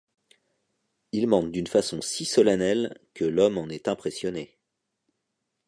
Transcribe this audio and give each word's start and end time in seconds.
Ils 1.11 1.27
mentent 1.27 1.51
d'une 1.51 1.67
façon 1.67 2.01
si 2.01 2.25
solennelle 2.25 2.99
que 3.13 3.23
l'homme 3.23 3.59
en 3.59 3.69
est 3.69 3.87
impressionné. 3.87 4.57